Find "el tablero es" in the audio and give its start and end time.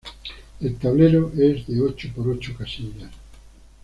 0.61-1.67